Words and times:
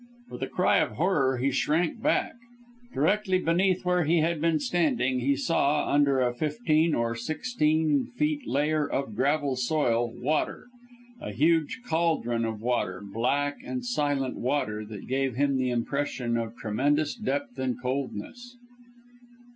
With 0.31 0.41
a 0.41 0.47
cry 0.47 0.77
of 0.79 0.93
horror 0.93 1.37
he 1.37 1.51
shrank 1.51 2.01
back. 2.01 2.33
Directly 2.91 3.37
beneath 3.37 3.85
where 3.85 4.03
he 4.03 4.17
had 4.21 4.41
been 4.41 4.59
standing, 4.59 5.19
he 5.19 5.35
saw, 5.35 5.93
under 5.93 6.19
a 6.21 6.33
fifteen 6.33 6.95
or 6.95 7.13
sixteen 7.15 8.07
feet 8.17 8.47
layer 8.47 8.83
of 8.89 9.13
gravel 9.15 9.55
soil 9.55 10.11
water; 10.19 10.65
a 11.19 11.31
huge 11.31 11.81
caldron 11.87 12.45
of 12.45 12.63
water, 12.63 13.03
black 13.13 13.59
and 13.63 13.85
silent; 13.85 14.37
water, 14.39 14.83
that 14.85 15.05
gave 15.05 15.35
him 15.35 15.55
the 15.57 15.69
impression 15.69 16.35
of 16.35 16.55
tremendous 16.55 17.13
depth 17.13 17.59
and 17.59 17.79
coldness. 17.79 18.57